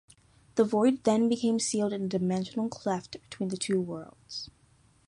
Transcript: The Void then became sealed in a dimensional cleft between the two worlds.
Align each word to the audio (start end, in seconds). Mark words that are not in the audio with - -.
The 0.55 0.63
Void 0.63 1.03
then 1.03 1.29
became 1.29 1.59
sealed 1.59 1.93
in 1.93 2.05
a 2.05 2.07
dimensional 2.07 2.69
cleft 2.69 3.21
between 3.21 3.49
the 3.49 3.55
two 3.55 3.79
worlds. 3.79 4.49